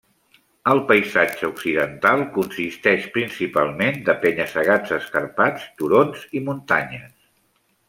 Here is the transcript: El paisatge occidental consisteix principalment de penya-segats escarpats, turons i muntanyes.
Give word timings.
El 0.69 0.79
paisatge 0.91 1.49
occidental 1.49 2.23
consisteix 2.37 3.05
principalment 3.19 4.01
de 4.09 4.17
penya-segats 4.25 4.97
escarpats, 4.99 5.69
turons 5.83 6.25
i 6.41 6.43
muntanyes. 6.51 7.15